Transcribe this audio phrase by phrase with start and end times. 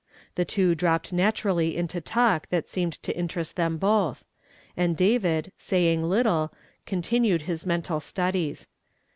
[0.33, 4.23] The two dropped naturally into talk that seemed to interest them both;
[4.75, 6.51] and David, say ing little,
[6.87, 8.65] continued his mental studies.